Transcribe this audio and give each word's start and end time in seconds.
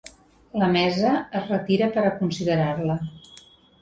La 0.61 0.69
mesa 0.75 1.11
es 1.41 1.45
retira 1.53 1.91
per 1.99 2.07
a 2.13 2.17
considerar-la. 2.23 2.97